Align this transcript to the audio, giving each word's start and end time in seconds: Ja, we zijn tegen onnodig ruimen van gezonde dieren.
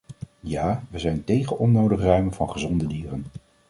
Ja, 0.39 0.83
we 0.89 0.99
zijn 0.99 1.23
tegen 1.23 1.57
onnodig 1.59 1.99
ruimen 1.99 2.33
van 2.33 2.51
gezonde 2.51 2.87
dieren. 2.87 3.25